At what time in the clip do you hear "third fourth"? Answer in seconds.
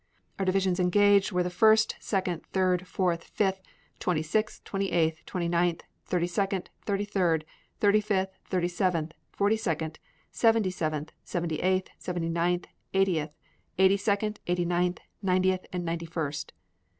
2.47-3.23